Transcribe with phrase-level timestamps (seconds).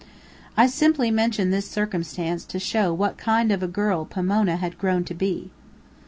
[0.57, 5.03] I simply mention this circumstance to show what kind of a girl Pomona had grown
[5.03, 5.51] to be.